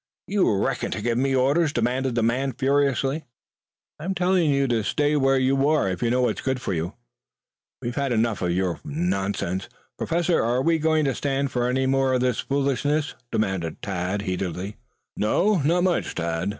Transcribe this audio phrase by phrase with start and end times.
[0.27, 3.23] You reckon to give me orders?" demanded the man furiously.
[3.99, 6.73] "I'm telling you two to stay where you are if you know what's good for
[6.73, 6.93] you.
[7.83, 9.69] We have had about enough of your nonsense.
[9.99, 14.75] Professor, are we going to stand for any more of this foolishness?" demanded Tad heatedly.
[15.15, 16.49] "No, not much, Tad.